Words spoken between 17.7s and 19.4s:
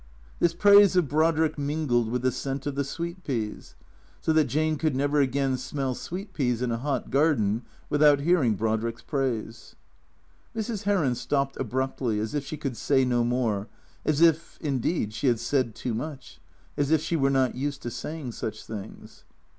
to saying such things.